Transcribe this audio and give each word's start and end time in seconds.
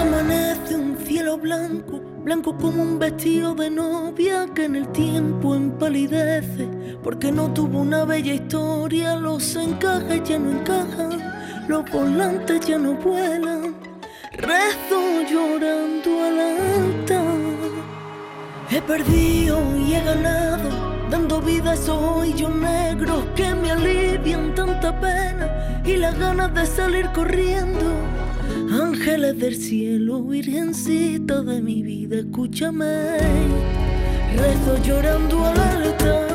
Amanece 0.00 0.76
un 0.76 0.96
cielo 1.04 1.36
blanco, 1.36 2.00
blanco 2.24 2.56
como 2.56 2.82
un 2.82 2.98
vestido 2.98 3.54
de 3.54 3.70
novia 3.70 4.46
que 4.54 4.64
en 4.64 4.76
el 4.76 4.88
tiempo 4.88 5.54
empalidece, 5.54 6.66
porque 7.02 7.30
no 7.30 7.52
tuvo 7.52 7.80
una 7.80 8.04
bella 8.04 8.34
historia, 8.34 9.16
los 9.16 9.54
encajes 9.56 10.22
ya 10.24 10.38
no 10.38 10.50
encajan, 10.50 11.20
los 11.68 11.90
volantes 11.90 12.60
ya 12.66 12.78
no 12.78 12.94
vuelan, 12.94 13.74
rezo 14.32 15.22
llorando 15.30 16.24
al 16.24 16.38
altar. 16.40 17.50
He 18.70 18.80
perdido 18.80 19.60
y 19.76 19.94
he 19.94 20.00
ganado, 20.02 20.89
dando 21.10 21.40
vida 21.40 21.72
a 21.72 21.74
esos 21.74 22.00
hoyos 22.00 22.54
negros 22.54 23.24
que 23.34 23.52
me 23.54 23.72
alivian 23.72 24.54
tanta 24.54 24.98
pena 25.00 25.82
y 25.84 25.96
las 25.96 26.16
ganas 26.18 26.54
de 26.54 26.64
salir 26.66 27.06
corriendo. 27.12 27.90
Ángeles 28.70 29.38
del 29.38 29.56
cielo, 29.56 30.22
virgencita 30.22 31.42
de 31.42 31.60
mi 31.60 31.82
vida, 31.82 32.16
escúchame. 32.16 33.18
Rezo 34.36 34.78
llorando 34.84 35.44
al 35.44 35.60
altar. 35.60 36.28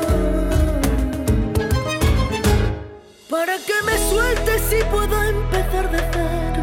Para 3.30 3.56
que 3.56 3.78
me 3.86 3.96
sueltes 4.10 4.62
si 4.68 4.76
puedo 4.90 5.22
empezar 5.22 5.90
de 5.90 5.98
cero. 6.12 6.55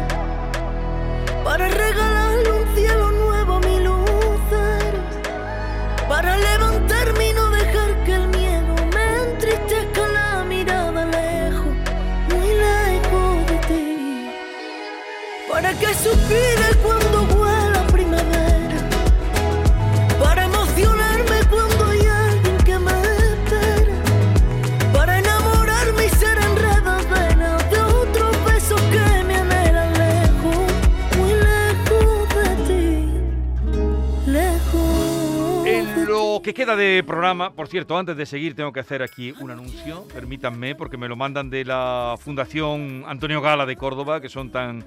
Que 36.44 36.52
queda 36.52 36.76
de 36.76 37.02
programa, 37.02 37.54
por 37.54 37.68
cierto, 37.68 37.96
antes 37.96 38.18
de 38.18 38.26
seguir 38.26 38.54
tengo 38.54 38.70
que 38.70 38.78
hacer 38.78 39.02
aquí 39.02 39.32
un 39.40 39.50
anuncio, 39.50 40.06
permítanme, 40.12 40.74
porque 40.74 40.98
me 40.98 41.08
lo 41.08 41.16
mandan 41.16 41.48
de 41.48 41.64
la 41.64 42.16
Fundación 42.20 43.02
Antonio 43.06 43.40
Gala 43.40 43.64
de 43.64 43.76
Córdoba, 43.76 44.20
que 44.20 44.28
son 44.28 44.50
tan 44.50 44.84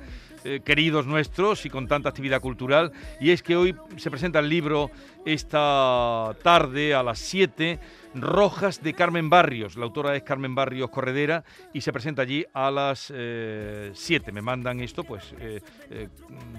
eh, 0.48 0.62
queridos 0.64 1.06
nuestros 1.06 1.66
y 1.66 1.70
con 1.70 1.88
tanta 1.88 2.10
actividad 2.10 2.40
cultural, 2.40 2.92
y 3.20 3.32
es 3.32 3.44
que 3.44 3.56
hoy 3.56 3.76
se 3.98 4.10
presenta 4.10 4.40
el 4.40 4.48
libro 4.48 4.90
esta 5.26 6.36
tarde 6.42 6.96
a 6.96 7.04
las 7.04 7.20
7, 7.20 7.80
Rojas 8.16 8.82
de 8.82 8.94
Carmen 8.94 9.30
Barrios, 9.30 9.76
la 9.76 9.84
autora 9.84 10.16
es 10.16 10.24
Carmen 10.24 10.56
Barrios 10.56 10.90
Corredera, 10.90 11.44
y 11.74 11.82
se 11.82 11.92
presenta 11.92 12.22
allí 12.22 12.46
a 12.54 12.72
las 12.72 13.12
7. 13.94 14.32
Me 14.32 14.42
mandan 14.42 14.80
esto, 14.80 15.04
pues, 15.04 15.34
eh, 15.40 15.62
eh, 15.90 16.10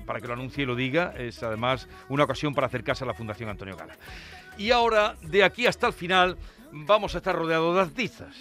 para 0.05 0.21
que 0.21 0.27
lo 0.27 0.35
anuncie 0.35 0.65
y 0.65 0.67
lo 0.67 0.75
diga, 0.75 1.15
es 1.17 1.43
además 1.43 1.89
una 2.09 2.25
ocasión 2.25 2.55
para 2.55 2.67
acercarse 2.67 3.05
a 3.05 3.07
la 3.07 3.15
Fundación 3.15 3.49
Antonio 3.49 3.77
Gala. 3.77 3.97
Y 4.59 4.71
ahora, 4.71 5.17
de 5.23 5.45
aquí 5.45 5.67
hasta 5.67 5.87
el 5.87 5.93
final, 5.93 6.37
vamos 6.73 7.15
a 7.15 7.19
estar 7.19 7.35
rodeados 7.35 7.75
de 7.75 7.81
artistas. 7.81 8.37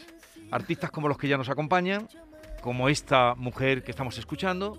Artistas 0.51 0.91
como 0.91 1.07
los 1.07 1.17
que 1.17 1.27
ya 1.27 1.37
nos 1.37 1.49
acompañan, 1.49 2.07
como 2.61 2.89
esta 2.89 3.35
mujer 3.35 3.83
que 3.83 3.91
estamos 3.91 4.17
escuchando. 4.17 4.77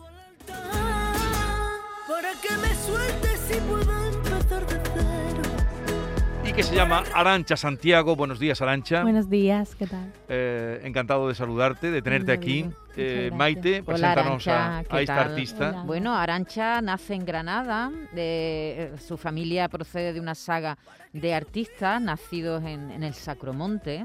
Que 6.59 6.65
se 6.65 6.75
llama 6.75 7.05
Arancha 7.15 7.57
Santiago. 7.57 8.17
Buenos 8.17 8.41
días, 8.41 8.61
Arancha. 8.61 9.03
Buenos 9.03 9.31
días, 9.31 9.77
¿qué 9.77 9.87
tal? 9.87 10.13
Eh, 10.29 10.81
encantado 10.83 11.29
de 11.29 11.37
saludarte, 11.37 11.93
de 11.93 12.03
tenerte 12.03 12.33
aquí. 12.33 12.69
Eh. 12.97 13.31
Maite, 13.33 13.75
Hola, 13.77 13.85
preséntanos 13.85 14.49
a, 14.49 14.67
Arantxa, 14.79 14.79
a 14.79 14.85
¿qué 14.97 15.03
esta 15.05 15.21
artista. 15.21 15.69
Hola. 15.69 15.83
Bueno, 15.85 16.17
Arancha 16.17 16.81
nace 16.81 17.15
en 17.15 17.25
Granada, 17.25 17.93
de- 18.13 18.75
eh, 18.77 18.99
su 18.99 19.17
familia 19.17 19.69
procede 19.69 20.13
de 20.13 20.19
una 20.19 20.35
saga 20.35 20.79
de 21.13 21.33
artistas 21.33 22.03
nacidos 22.03 22.65
en, 22.65 22.91
en 22.91 23.05
el 23.05 23.15
Sacromonte, 23.15 24.05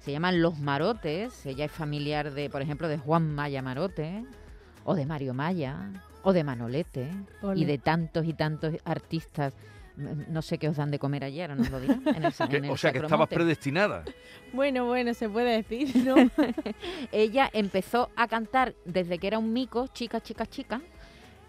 se 0.00 0.10
llaman 0.10 0.42
Los 0.42 0.58
Marotes, 0.58 1.46
ella 1.46 1.66
es 1.66 1.70
familiar 1.70 2.32
de, 2.32 2.50
por 2.50 2.60
ejemplo, 2.60 2.88
de 2.88 2.98
Juan 2.98 3.32
Maya 3.32 3.62
Marote, 3.62 4.24
o 4.84 4.96
de 4.96 5.06
Mario 5.06 5.32
Maya, 5.32 5.76
o 6.24 6.32
de 6.32 6.42
Manolete, 6.42 7.08
y 7.54 7.64
de 7.64 7.78
tantos 7.78 8.26
y 8.26 8.32
tantos 8.34 8.74
artistas. 8.84 9.54
No 9.96 10.42
sé 10.42 10.58
qué 10.58 10.68
os 10.68 10.76
dan 10.76 10.90
de 10.90 10.98
comer 10.98 11.22
ayer, 11.22 11.50
¿o 11.52 11.54
nos 11.54 11.70
lo 11.70 11.78
dirán? 11.80 12.02
En 12.06 12.24
el, 12.24 12.34
en 12.64 12.70
o 12.70 12.76
sea, 12.76 12.92
que 12.92 12.98
estabas 12.98 13.28
predestinada. 13.28 14.04
Bueno, 14.52 14.86
bueno, 14.86 15.14
se 15.14 15.28
puede 15.28 15.62
decir, 15.62 15.94
¿no? 16.04 16.16
Ella 17.12 17.48
empezó 17.52 18.10
a 18.16 18.26
cantar 18.26 18.74
desde 18.84 19.18
que 19.18 19.28
era 19.28 19.38
un 19.38 19.52
mico, 19.52 19.86
chica, 19.88 20.20
chica, 20.20 20.46
chica, 20.46 20.80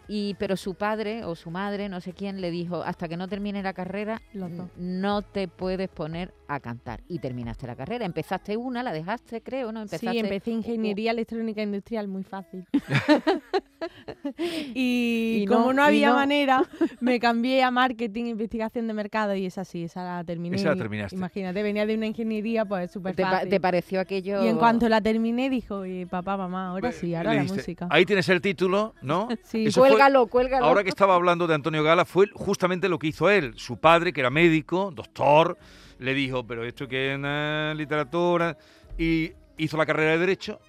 y 0.07 0.35
pero 0.35 0.55
su 0.57 0.75
padre 0.75 1.23
o 1.23 1.35
su 1.35 1.49
madre, 1.51 1.89
no 1.89 1.99
sé 2.01 2.13
quién, 2.13 2.41
le 2.41 2.51
dijo, 2.51 2.83
hasta 2.83 3.07
que 3.07 3.17
no 3.17 3.27
termine 3.27 3.61
la 3.63 3.73
carrera, 3.73 4.21
dos. 4.33 4.51
no 4.77 5.21
te 5.21 5.47
puedes 5.47 5.89
poner 5.89 6.33
a 6.47 6.59
cantar. 6.59 7.01
Y 7.07 7.19
terminaste 7.19 7.65
la 7.67 7.75
carrera. 7.75 8.05
Empezaste 8.05 8.55
una, 8.57 8.83
la 8.83 8.91
dejaste, 8.93 9.41
creo, 9.41 9.71
¿no? 9.71 9.81
Empezaste 9.81 10.11
Sí, 10.11 10.19
empecé 10.19 10.51
ingeniería 10.51 11.11
electrónica 11.11 11.61
industrial, 11.63 12.07
muy 12.07 12.23
fácil. 12.23 12.65
y, 14.73 15.41
Y 15.43 15.45
como 15.47 15.73
no- 15.73 15.83
había 15.83 16.09
no. 16.09 16.15
manera, 16.15 16.63
me 16.99 17.19
cambié 17.19 17.63
a 17.63 17.71
marketing 17.71 18.25
investigación 18.25 18.87
de 18.87 18.93
mercado 18.93 19.35
y 19.35 19.45
esa 19.45 19.63
sí, 19.65 19.83
esa 19.83 20.03
la 20.03 20.23
terminé. 20.23 20.55
Esa 20.55 20.69
la 20.69 20.75
terminaste. 20.75 21.15
Imagínate, 21.15 21.63
venía 21.63 21.85
de 21.85 21.95
una 21.95 22.07
ingeniería, 22.07 22.65
pues 22.65 22.91
súper 22.91 23.15
¿Te, 23.15 23.23
pa- 23.23 23.31
fácil. 23.31 23.49
te 23.49 23.59
pareció 23.59 23.99
aquello? 23.99 24.43
Y 24.43 24.47
en 24.47 24.57
cuanto 24.57 24.89
la 24.89 25.01
terminé, 25.01 25.49
dijo, 25.49 25.77
"Oye, 25.77 26.07
papá, 26.07 26.37
mamá, 26.37 26.69
ahora 26.69 26.91
sí, 26.91 27.13
ahora 27.15 27.33
la 27.33 27.43
música. 27.43 27.87
Ahí 27.89 28.05
tienes 28.05 28.27
el 28.29 28.41
título, 28.41 28.93
¿no? 29.01 29.27
Sí. 29.43 29.65
Eso 29.67 29.81
fue- 29.81 29.89
Ahora 30.65 30.83
que 30.83 30.89
estaba 30.89 31.15
hablando 31.15 31.47
de 31.47 31.55
Antonio 31.55 31.83
Gala, 31.83 32.05
fue 32.05 32.27
justamente 32.33 32.89
lo 32.89 32.99
que 32.99 33.07
hizo 33.07 33.29
él. 33.29 33.53
Su 33.55 33.77
padre, 33.77 34.13
que 34.13 34.21
era 34.21 34.29
médico, 34.29 34.91
doctor, 34.93 35.57
le 35.99 36.13
dijo, 36.13 36.45
pero 36.45 36.63
esto 36.63 36.87
que 36.87 37.13
es 37.13 37.77
literatura, 37.77 38.57
y 38.97 39.31
hizo 39.57 39.77
la 39.77 39.85
carrera 39.85 40.11
de 40.11 40.17
Derecho, 40.19 40.59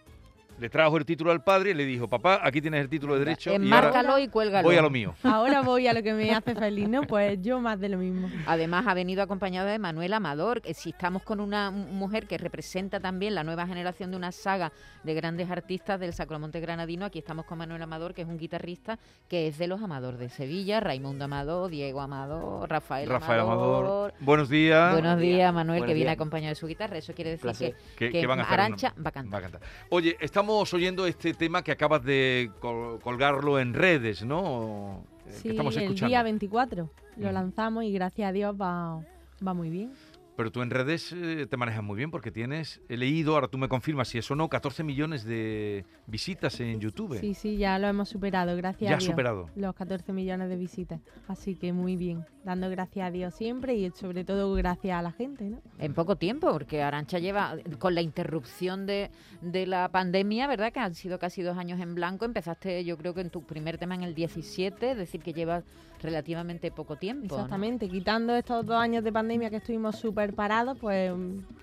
le 0.59 0.69
trajo 0.71 0.97
el 0.97 1.05
título 1.05 1.31
al 1.33 1.43
padre 1.45 1.71
y 1.71 1.75
le 1.75 1.85
dijo, 1.85 2.09
papá, 2.09 2.41
aquí 2.43 2.61
tienes 2.61 2.81
el 2.81 2.89
título 2.89 3.15
de 3.15 3.21
Derecho 3.21 3.51
y 3.51 3.53
ahora 3.55 3.65
Enmárcalo 3.65 4.19
y 4.19 4.29
cuélgalo. 4.29 4.67
voy 4.67 4.77
a 4.77 4.83
lo 4.83 4.91
mío. 4.91 5.15
Ahora 5.23 5.61
voy 5.63 5.87
a 5.87 5.93
lo 5.93 6.03
que 6.03 6.15
me 6.15 6.33
hace 6.35 6.55
feliz, 6.57 6.89
¿no? 6.89 7.03
Pues 7.03 7.41
yo 7.43 7.61
más 7.61 7.79
de 7.81 7.89
lo 7.91 7.99
mismo. 7.99 8.29
Además 8.47 8.87
ha 8.87 8.95
venido 8.95 9.23
acompañada 9.23 9.71
de 9.71 9.79
Manuel 9.79 10.13
Amador, 10.15 10.63
que 10.63 10.73
si 10.75 10.91
estamos 10.91 11.23
con 11.23 11.41
una 11.41 11.71
mu- 11.71 11.87
mujer 11.89 12.27
que 12.27 12.39
representa 12.39 13.01
también 13.01 13.35
la 13.35 13.45
nueva 13.45 13.67
generación 13.67 14.11
de 14.11 14.17
una 14.17 14.33
saga 14.33 14.73
de 15.05 15.15
grandes 15.15 15.51
artistas 15.51 16.01
del 16.01 16.13
Sacromonte 16.13 16.61
Granadino, 16.61 17.05
aquí 17.07 17.19
estamos 17.19 17.45
con 17.45 17.59
Manuel 17.59 17.83
Amador, 17.83 18.15
que 18.15 18.23
es 18.23 18.29
un 18.29 18.39
guitarrista 18.39 18.99
que 19.29 19.49
es 19.49 19.59
de 19.59 19.67
los 19.67 19.83
Amador 19.83 20.17
de 20.17 20.29
Sevilla, 20.29 20.81
Raimundo 20.81 21.25
Amador, 21.27 21.71
Diego 21.71 22.01
Amador, 22.01 22.69
Rafael, 22.71 23.09
Rafael 23.09 23.41
Amador. 23.41 23.85
Amador, 23.85 24.15
buenos 24.21 24.49
días. 24.49 24.93
Buenos 24.93 25.19
días, 25.19 25.53
Manuel, 25.53 25.81
Buenos 25.81 25.87
que 25.91 25.95
viene 25.95 26.11
acompañado 26.13 26.51
de 26.51 26.55
su 26.55 26.67
guitarra. 26.67 26.97
Eso 26.99 27.13
quiere 27.13 27.31
decir 27.31 27.43
Placer. 27.43 27.75
que, 27.97 28.11
que, 28.11 28.21
que 28.21 28.27
van 28.27 28.41
a 28.41 28.43
hacer 28.45 28.55
Arancha 28.61 28.95
va 29.05 29.09
a 29.11 29.13
cantar. 29.13 29.35
Va 29.35 29.39
a 29.39 29.43
cantar. 29.51 29.61
Oye, 29.91 30.17
estamos 30.21 30.46
oyendo 30.51 31.07
este 31.07 31.35
tema 31.35 31.63
que 31.63 31.73
acabas 31.73 32.03
de 32.05 32.51
col- 32.61 33.01
colgarlo 33.01 33.59
en 33.59 33.75
redes, 33.75 34.25
¿no? 34.25 35.03
Eh, 35.27 35.31
que 35.31 35.33
Sí, 35.41 35.49
estamos 35.51 35.77
el 35.77 35.83
escuchando. 35.85 36.09
día 36.09 36.23
24 36.23 36.91
lo 37.17 37.33
lanzamos 37.33 37.85
y 37.85 37.93
gracias 37.93 38.29
a 38.29 38.33
Dios 38.33 38.55
va, 38.61 39.01
va 39.47 39.55
muy 39.55 39.71
bien. 39.71 39.93
Pero 40.37 40.53
tú 40.53 40.63
en 40.63 40.71
redes 40.71 41.13
eh, 41.13 41.47
te 41.49 41.57
manejas 41.57 41.83
muy 41.83 41.97
bien 41.97 42.11
porque 42.11 42.31
tienes, 42.31 42.83
he 42.89 42.97
leído, 42.97 43.35
ahora 43.35 43.49
tú 43.49 43.57
me 43.57 43.69
confirmas 43.69 44.09
si 44.09 44.19
eso 44.19 44.35
no, 44.35 44.49
14 44.49 44.85
millones 44.85 45.25
de 45.25 45.85
visitas 46.07 46.61
en 46.61 46.79
YouTube. 46.79 47.19
Sí, 47.19 47.33
sí, 47.33 47.57
ya 47.57 47.79
lo 47.79 47.89
hemos 47.89 48.11
superado, 48.11 48.55
gracias 48.57 48.91
ya 48.91 48.97
a 48.97 48.99
Dios. 48.99 49.11
superado. 49.11 49.49
Los 49.57 49.75
14 49.75 50.13
millones 50.13 50.49
de 50.51 50.57
visitas. 50.57 51.01
Así 51.27 51.55
que 51.55 51.73
muy 51.73 51.97
bien, 51.97 52.25
dando 52.45 52.69
gracias 52.69 53.09
a 53.09 53.11
Dios 53.11 53.35
siempre 53.35 53.75
y 53.77 53.91
sobre 53.93 54.25
todo 54.25 54.53
gracias 54.55 54.99
a 54.99 55.03
la 55.03 55.13
gente, 55.13 55.45
¿no? 55.45 55.63
En 55.79 55.95
poco 55.95 56.17
tiempo, 56.17 56.53
porque 56.53 56.83
Arancha 56.83 57.19
lleva, 57.19 57.57
con 57.79 57.95
la 57.95 58.03
interrupción 58.03 58.87
de, 58.87 59.11
de 59.41 59.67
la 59.67 59.89
pandemia, 59.89 60.47
¿verdad? 60.47 60.73
Que 60.73 60.81
han 60.81 60.95
sido 60.95 61.19
casi 61.19 61.43
dos 61.43 61.57
años 61.57 61.81
en 61.81 61.95
blanco. 61.95 62.27
Empezaste, 62.27 62.85
yo 62.85 62.99
creo 62.99 63.15
que 63.15 63.23
en 63.23 63.31
tu 63.31 63.43
primer 63.45 63.79
tema 63.79 63.95
en 63.95 64.03
el 64.03 64.15
17, 64.15 64.91
es 64.91 64.97
decir, 64.99 65.23
que 65.23 65.33
llevas 65.33 65.65
relativamente 66.03 66.71
poco 66.71 66.97
tiempo. 66.97 67.37
¿no? 67.37 67.43
Exactamente, 67.43 67.89
quitando 67.89 68.35
estos 68.37 68.67
dos 68.67 68.77
años 68.77 69.03
de 69.05 69.13
pandemia 69.13 69.51
que 69.51 69.57
estuvimos 69.57 69.97
súper 69.97 70.26
parados, 70.35 70.79
pues 70.79 71.13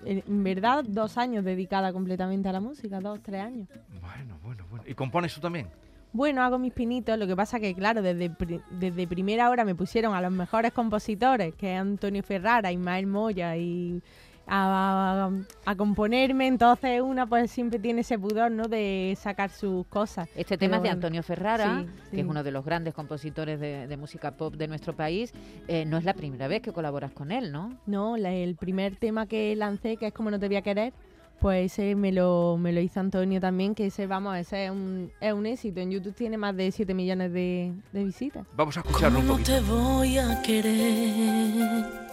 en 0.04 0.44
verdad 0.44 0.84
dos 0.86 1.18
años 1.18 1.44
dedicada 1.44 1.92
completamente 1.92 2.48
a 2.48 2.52
la 2.52 2.60
música, 2.60 3.00
dos, 3.00 3.20
tres 3.22 3.42
años. 3.42 3.68
Bueno, 4.00 4.38
bueno, 4.42 4.64
bueno. 4.70 4.84
¿Y 4.86 4.94
compones 4.94 5.34
tú 5.34 5.40
también? 5.40 5.68
Bueno, 6.12 6.42
hago 6.42 6.58
mis 6.58 6.72
pinitos, 6.72 7.18
lo 7.18 7.26
que 7.26 7.34
pasa 7.34 7.58
que, 7.58 7.74
claro, 7.74 8.00
desde, 8.00 8.30
desde 8.70 9.06
primera 9.08 9.50
hora 9.50 9.64
me 9.64 9.74
pusieron 9.74 10.14
a 10.14 10.20
los 10.20 10.30
mejores 10.30 10.72
compositores, 10.72 11.54
que 11.56 11.74
es 11.74 11.80
Antonio 11.80 12.22
Ferrara, 12.22 12.70
Ismael 12.70 13.08
Moya 13.08 13.56
y, 13.56 14.00
a, 14.46 15.30
a 15.64 15.76
componerme, 15.76 16.46
entonces 16.46 17.00
una 17.00 17.26
pues 17.26 17.50
siempre 17.50 17.78
tiene 17.78 18.02
ese 18.02 18.18
pudor, 18.18 18.50
¿no? 18.50 18.68
De 18.68 19.16
sacar 19.20 19.50
sus 19.50 19.86
cosas. 19.86 20.28
Este 20.34 20.58
tema 20.58 20.72
Pero 20.72 20.76
es 20.76 20.82
de 20.84 20.88
Antonio 20.90 21.22
Ferrara, 21.22 21.80
sí, 21.80 21.86
que 22.10 22.16
sí. 22.16 22.20
es 22.20 22.26
uno 22.26 22.42
de 22.42 22.50
los 22.50 22.64
grandes 22.64 22.94
compositores 22.94 23.58
de, 23.60 23.86
de 23.86 23.96
música 23.96 24.32
pop 24.32 24.54
de 24.54 24.68
nuestro 24.68 24.94
país. 24.94 25.32
Eh, 25.68 25.84
no 25.84 25.96
es 25.96 26.04
la 26.04 26.14
primera 26.14 26.48
vez 26.48 26.62
que 26.62 26.72
colaboras 26.72 27.12
con 27.12 27.32
él, 27.32 27.52
¿no? 27.52 27.76
No, 27.86 28.16
la- 28.16 28.32
el 28.32 28.56
primer 28.56 28.96
tema 28.96 29.26
que 29.26 29.54
lancé, 29.56 29.96
que 29.96 30.08
es 30.08 30.12
Como 30.12 30.30
no 30.30 30.38
te 30.38 30.46
voy 30.48 30.56
a 30.56 30.62
querer, 30.62 30.92
pues 31.40 31.72
ese 31.72 31.94
me 31.94 32.12
lo, 32.12 32.56
me 32.58 32.72
lo 32.72 32.80
hizo 32.80 33.00
Antonio 33.00 33.40
también, 33.40 33.74
que 33.74 33.86
ese, 33.86 34.06
vamos, 34.06 34.36
ese 34.36 34.66
es 34.66 34.70
un, 34.70 35.10
es 35.20 35.32
un 35.32 35.46
éxito. 35.46 35.80
En 35.80 35.90
YouTube 35.90 36.14
tiene 36.14 36.36
más 36.38 36.56
de 36.56 36.70
7 36.70 36.94
millones 36.94 37.32
de, 37.32 37.72
de 37.92 38.04
visitas. 38.04 38.46
Vamos 38.56 38.76
a 38.76 38.80
escucharlo 38.80 39.18
¿Cómo 39.20 39.34
un 39.34 39.40
no 39.40 39.44
poquito. 39.44 39.52
te 39.52 39.60
voy 39.72 40.18
a 40.18 40.42
querer? 40.42 42.03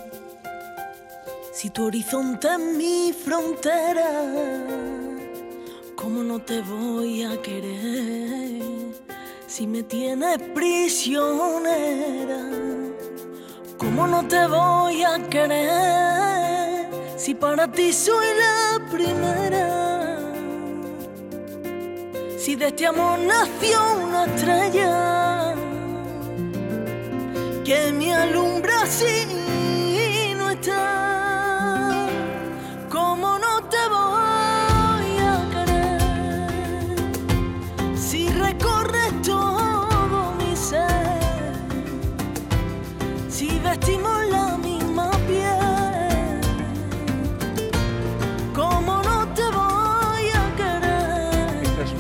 Si 1.54 1.70
tu 1.70 1.88
horizonte 1.88 2.48
es 2.48 2.60
mi 2.60 3.12
frontera, 3.12 4.10
¿cómo 5.98 6.24
no 6.24 6.40
te 6.40 6.62
voy 6.62 7.24
a 7.24 7.42
querer? 7.42 8.64
Si 9.48 9.68
me 9.68 9.84
tienes 9.84 10.38
prisionera, 10.56 12.40
¿cómo 13.78 14.08
no 14.08 14.26
te 14.30 14.48
voy 14.48 15.04
a 15.04 15.22
querer? 15.30 16.88
Si 17.18 17.36
para 17.36 17.70
ti 17.70 17.92
soy 17.92 18.28
la 18.40 18.90
primera. 18.90 20.20
Si 22.38 22.56
de 22.56 22.68
este 22.68 22.88
amor 22.88 23.20
nació 23.20 23.78
una 24.06 24.24
estrella 24.24 25.54
que 27.66 27.92
me 27.92 28.14
alumbra 28.14 28.86
si 28.86 29.41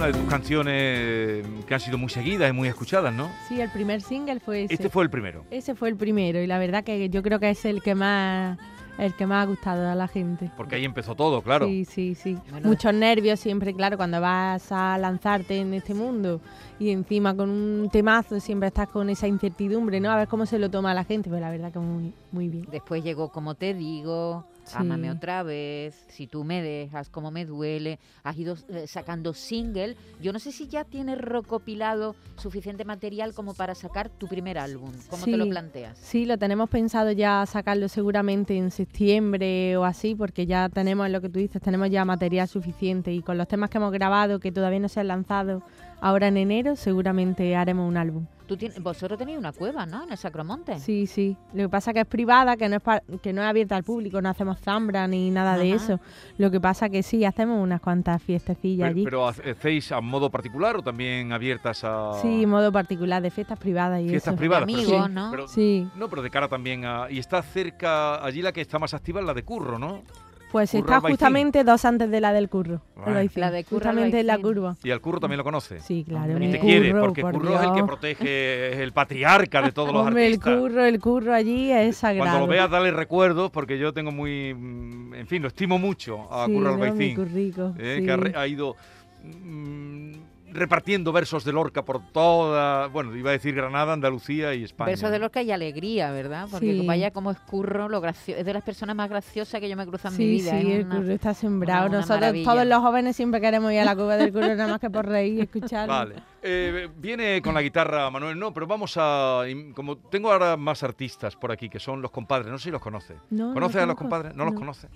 una 0.01 0.07
de 0.07 0.17
tus 0.17 0.27
canciones 0.27 1.45
que 1.67 1.73
han 1.75 1.79
sido 1.79 1.99
muy 1.99 2.09
seguidas 2.09 2.49
y 2.49 2.53
muy 2.53 2.67
escuchadas, 2.67 3.13
¿no? 3.13 3.29
Sí, 3.47 3.61
el 3.61 3.69
primer 3.69 4.01
single 4.01 4.39
fue 4.39 4.63
ese. 4.63 4.73
Este 4.73 4.89
fue 4.89 5.03
el 5.03 5.11
primero. 5.11 5.45
Ese 5.51 5.75
fue 5.75 5.89
el 5.89 5.95
primero 5.95 6.41
y 6.41 6.47
la 6.47 6.57
verdad 6.57 6.83
que 6.83 7.07
yo 7.11 7.21
creo 7.21 7.39
que 7.39 7.51
es 7.51 7.63
el 7.65 7.83
que 7.83 7.93
más 7.93 8.57
el 8.97 9.13
que 9.13 9.27
más 9.27 9.43
ha 9.43 9.45
gustado 9.47 9.87
a 9.87 9.93
la 9.93 10.07
gente. 10.07 10.49
Porque 10.57 10.75
ahí 10.75 10.85
empezó 10.85 11.13
todo, 11.13 11.43
claro. 11.43 11.67
Sí, 11.67 11.85
sí, 11.85 12.15
sí. 12.15 12.35
Bueno, 12.49 12.67
Muchos 12.67 12.95
nervios 12.95 13.39
siempre, 13.39 13.75
claro, 13.75 13.95
cuando 13.95 14.19
vas 14.19 14.71
a 14.71 14.97
lanzarte 14.97 15.59
en 15.59 15.75
este 15.75 15.93
mundo 15.93 16.41
y 16.79 16.89
encima 16.89 17.35
con 17.35 17.51
un 17.51 17.89
temazo 17.91 18.39
siempre 18.39 18.69
estás 18.69 18.87
con 18.87 19.07
esa 19.11 19.27
incertidumbre, 19.27 19.99
¿no? 19.99 20.09
A 20.09 20.15
ver 20.15 20.27
cómo 20.27 20.47
se 20.47 20.57
lo 20.57 20.71
toma 20.71 20.95
la 20.95 21.03
gente, 21.03 21.29
pero 21.29 21.41
la 21.41 21.51
verdad 21.51 21.71
que 21.71 21.77
muy, 21.77 22.11
muy 22.31 22.49
bien. 22.49 22.65
Después 22.71 23.03
llegó 23.03 23.29
Como 23.29 23.53
te 23.53 23.75
digo, 23.75 24.47
Sí. 24.63 24.77
Ámame 24.77 25.11
otra 25.11 25.43
vez, 25.43 26.05
Si 26.07 26.27
tú 26.27 26.43
me 26.43 26.61
dejas, 26.61 27.09
Como 27.09 27.31
me 27.31 27.45
duele. 27.45 27.99
Has 28.23 28.37
ido 28.37 28.55
eh, 28.69 28.85
sacando 28.87 29.33
single. 29.33 29.95
Yo 30.21 30.31
no 30.33 30.39
sé 30.39 30.51
si 30.51 30.67
ya 30.67 30.83
tienes 30.83 31.17
recopilado 31.17 32.15
suficiente 32.37 32.85
material 32.85 33.33
como 33.33 33.53
para 33.53 33.75
sacar 33.75 34.09
tu 34.09 34.27
primer 34.27 34.57
álbum. 34.57 34.91
¿Cómo 35.09 35.25
te 35.25 35.37
lo 35.37 35.47
planteas? 35.49 35.97
Sí, 35.97 36.25
lo 36.25 36.37
tenemos 36.37 36.69
pensado 36.69 37.11
ya 37.11 37.45
sacarlo 37.45 37.89
seguramente 37.89 38.57
en 38.57 38.71
septiembre 38.71 39.77
o 39.77 39.85
así, 39.85 40.15
porque 40.15 40.45
ya 40.45 40.69
tenemos 40.69 41.09
lo 41.09 41.21
que 41.21 41.29
tú 41.29 41.39
dices, 41.39 41.61
tenemos 41.61 41.89
ya 41.89 42.05
material 42.05 42.47
suficiente 42.47 43.11
y 43.13 43.21
con 43.21 43.37
los 43.37 43.47
temas 43.47 43.69
que 43.69 43.77
hemos 43.77 43.91
grabado 43.91 44.39
que 44.39 44.51
todavía 44.51 44.79
no 44.79 44.89
se 44.89 44.99
han 44.99 45.07
lanzado 45.07 45.63
ahora 46.01 46.27
en 46.27 46.35
enero, 46.37 46.75
seguramente 46.75 47.55
haremos 47.55 47.87
un 47.87 47.95
álbum. 47.97 48.25
Tú 48.47 48.57
tienes- 48.57 48.83
vosotros 48.83 49.17
tenéis 49.17 49.37
una 49.37 49.53
cueva, 49.53 49.85
¿no? 49.85 50.03
En 50.03 50.11
el 50.11 50.17
Sacromonte. 50.17 50.77
Sí, 50.79 51.07
sí. 51.07 51.37
Lo 51.53 51.63
que 51.63 51.69
pasa 51.69 51.93
que 51.93 52.01
es 52.01 52.05
privada, 52.05 52.57
que 52.57 52.67
no 52.67 52.75
es, 52.75 52.81
pa- 52.81 53.01
que 53.23 53.31
no 53.31 53.41
es 53.41 53.47
abierta 53.47 53.77
al 53.77 53.85
público, 53.85 54.21
no 54.21 54.27
hacemos 54.27 54.59
zambra 54.59 55.07
ni 55.07 55.29
nada 55.29 55.55
de 55.55 55.71
eso. 55.71 56.01
Lo 56.37 56.51
que 56.51 56.59
pasa 56.59 56.89
que 56.89 57.01
sí, 57.01 57.23
hacemos 57.23 57.63
unas 57.63 57.79
cuantas 57.79 58.21
fiestecillas 58.21 58.89
Pero, 58.89 58.93
allí. 58.97 59.03
pero 59.05 59.27
¿hacéis 59.53 59.93
a 59.93 60.01
modo 60.01 60.29
particular 60.29 60.75
o 60.75 60.81
también 60.81 61.31
abiertas 61.31 61.85
a 61.85 62.11
Sí, 62.21 62.45
modo 62.45 62.73
particular, 62.73 63.21
de 63.21 63.31
fiestas 63.31 63.57
privadas 63.57 64.01
y 64.01 64.09
fiestas 64.09 64.33
eso. 64.33 64.37
privadas? 64.39 64.65
Pero 64.65 64.79
amigos, 64.81 65.05
sí, 65.07 65.13
¿no? 65.13 65.31
pero- 65.31 65.47
Sí, 65.47 65.87
no, 65.95 66.09
pero 66.09 66.21
de 66.21 66.29
cara 66.29 66.49
también 66.49 66.83
a... 66.83 67.09
Y 67.09 67.19
está 67.19 67.41
cerca, 67.43 68.21
allí 68.21 68.41
la 68.41 68.51
que 68.51 68.59
está 68.59 68.79
más 68.79 68.93
activa 68.93 69.21
es 69.21 69.25
la 69.25 69.33
de 69.33 69.43
Curro, 69.43 69.79
¿no? 69.79 70.03
Pues 70.51 70.71
Curro 70.71 70.79
está 70.83 71.01
justamente 71.01 71.63
dos 71.63 71.85
antes 71.85 72.09
de 72.11 72.21
la 72.21 72.33
del 72.33 72.49
curro. 72.49 72.81
Albaicín. 73.03 73.41
La 73.41 73.51
de 73.51 73.63
Curro 73.63 73.79
Justamente 73.79 74.19
en 74.19 74.27
la 74.27 74.37
curva. 74.37 74.75
Y 74.83 74.91
al 74.91 75.01
Curro 75.01 75.19
también 75.19 75.37
lo 75.39 75.43
conoce. 75.43 75.79
Sí, 75.79 76.05
claro. 76.07 76.33
Hombre. 76.33 76.49
Y 76.49 76.51
te 76.51 76.59
quiere, 76.59 76.91
curro, 76.91 77.01
porque 77.01 77.21
por 77.21 77.33
Curro 77.33 77.55
es 77.59 77.67
el 77.67 77.73
que 77.73 77.83
protege, 77.83 78.73
es 78.73 78.77
el 78.79 78.91
patriarca 78.91 79.61
de 79.61 79.71
todos 79.71 79.91
los 79.93 80.05
Hombre, 80.05 80.27
el 80.27 80.33
artistas. 80.33 80.57
curro, 80.59 80.85
el 80.85 80.99
curro 80.99 81.33
allí 81.33 81.71
es 81.71 81.97
sagrado. 81.97 82.29
Cuando 82.29 82.45
lo 82.45 82.51
veas, 82.51 82.69
dale 82.69 82.91
recuerdos, 82.91 83.49
porque 83.51 83.79
yo 83.79 83.93
tengo 83.93 84.11
muy. 84.11 84.53
mm, 84.53 85.13
En 85.15 85.27
fin, 85.27 85.41
lo 85.41 85.47
estimo 85.47 85.79
mucho 85.79 86.31
a 86.31 86.45
sí, 86.45 86.53
Curro 86.53 86.71
¿no? 86.71 86.77
Mi 86.77 86.83
Albaicín, 86.87 87.15
currico, 87.15 87.73
eh, 87.79 87.97
sí. 87.99 88.05
que 88.05 88.37
ha 88.37 88.47
ido 88.47 88.75
mm, 89.23 90.11
repartiendo 90.53 91.11
versos 91.11 91.43
de 91.43 91.53
Lorca 91.53 91.83
por 91.83 92.01
toda. 92.11 92.87
Bueno, 92.87 93.15
iba 93.15 93.29
a 93.29 93.33
decir 93.33 93.55
Granada, 93.55 93.93
Andalucía 93.93 94.53
y 94.53 94.63
España. 94.63 94.87
Versos 94.89 95.11
de 95.11 95.19
Lorca 95.19 95.41
y 95.41 95.51
alegría, 95.51 96.11
¿verdad? 96.11 96.47
Porque 96.51 96.73
Sí. 96.73 96.85
vaya 96.85 97.11
como 97.11 97.31
escurro, 97.31 97.89
lo 97.89 98.01
gracio- 98.01 98.35
es 98.37 98.45
de 98.45 98.53
las 98.53 98.63
personas 98.63 98.95
más 98.95 99.09
graciosas 99.09 99.59
que 99.61 99.69
yo 99.69 99.75
me 99.75 99.85
cruzo 99.87 100.09
en 100.09 100.17
mi 100.17 100.25
vida. 100.27 100.51
sí, 100.51 100.57
es 100.71 100.79
el 100.79 100.85
una- 100.85 100.95
curro 100.97 101.11
está 101.13 101.33
sembrado. 101.33 101.87
una 101.87 101.97
Nosotros, 101.97 102.19
maravilla. 102.19 102.51
todos 102.51 102.65
los 102.67 102.79
jóvenes, 102.79 103.15
siempre 103.15 103.41
queremos 103.41 103.71
ir 103.71 103.79
a 103.79 103.85
la 103.85 103.95
cueva 103.95 104.17
del 104.17 104.31
curro, 104.31 104.47
nada 104.55 104.67
más 104.67 104.79
que 104.79 104.89
por 104.89 105.05
reír 105.07 105.39
y 105.39 105.41
escucharlo. 105.41 105.93
Vale. 105.93 106.15
Eh, 106.43 106.89
viene 106.97 107.41
con 107.41 107.53
la 107.53 107.61
guitarra 107.61 108.09
Manuel, 108.09 108.37
no, 108.37 108.51
pero 108.53 108.65
vamos 108.65 108.95
a. 108.97 109.43
Como 109.75 109.97
tengo 109.97 110.31
ahora 110.31 110.57
más 110.57 110.81
artistas 110.83 111.35
por 111.35 111.51
aquí, 111.51 111.69
que 111.69 111.79
son 111.79 112.01
los 112.01 112.09
compadres, 112.11 112.51
no 112.51 112.57
sé 112.57 112.65
si 112.65 112.71
los 112.71 112.81
conoce. 112.81 113.15
No, 113.29 113.49
no 113.49 113.53
¿Conoces 113.53 113.81
a 113.81 113.85
los 113.85 113.95
compadres? 113.95 114.35
¿No, 114.35 114.45
los 114.45 114.53
No. 114.53 114.59
conoce? 114.59 114.87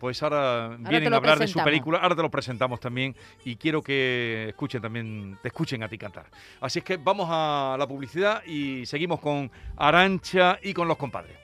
Pues 0.00 0.22
ahora 0.22 0.76
te 0.82 0.90
vienen 0.90 1.12
a 1.12 1.16
hablar 1.16 1.38
de 1.40 1.48
su 1.48 1.58
película, 1.60 1.98
ahora 1.98 2.14
te 2.14 2.22
lo 2.22 2.30
presentamos 2.30 2.78
también 2.78 3.16
y 3.44 3.56
quiero 3.56 3.82
que 3.82 4.46
escuchen 4.50 4.80
también, 4.80 5.36
te 5.42 5.48
escuchen 5.48 5.82
a 5.82 5.88
ti 5.88 5.98
cantar. 5.98 6.26
Así 6.60 6.78
es 6.78 6.84
que 6.84 6.96
vamos 6.98 7.26
a 7.30 7.74
la 7.76 7.86
publicidad 7.86 8.44
y 8.44 8.86
seguimos 8.86 9.18
con 9.18 9.50
Arancha 9.76 10.58
y 10.62 10.72
con 10.72 10.86
los 10.86 10.96
compadres. 10.96 11.36